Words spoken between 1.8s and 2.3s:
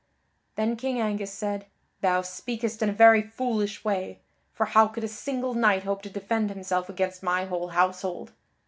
"Thou